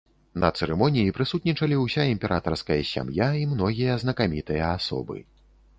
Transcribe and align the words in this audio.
На 0.43 0.49
цырымоніі 0.61 1.13
прысутнічалі 1.17 1.77
ўся 1.83 2.07
імператарская 2.15 2.81
сям'я 2.93 3.29
і 3.45 3.45
многія 3.53 4.03
знакамітыя 4.07 4.63
асобы. 4.79 5.17